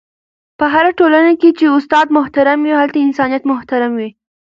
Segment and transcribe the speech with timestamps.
[0.57, 4.09] په هره ټولنه کي چي استاد محترم وي، هلته انسانیت محترم وي..